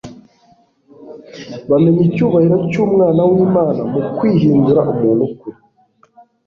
Bamenya 1.69 2.01
icyubahiro 2.09 2.55
cy'Umwana 2.71 3.21
w'Imana, 3.31 3.81
mu 3.91 3.99
kwihindura 4.17 4.81
umuntu 4.93 5.25
kwe. 5.39 5.51